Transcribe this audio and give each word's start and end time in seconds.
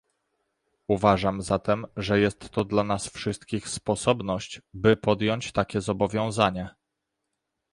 Uważam 0.87 1.41
zatem, 1.41 1.85
że 1.97 2.19
jest 2.19 2.49
to 2.49 2.65
dla 2.65 2.83
nas 2.83 3.09
wszystkich 3.13 3.69
sposobność, 3.69 4.61
by 4.73 4.97
podjąć 4.97 5.51
takie 5.51 5.81
zobowiązanie 5.81 6.69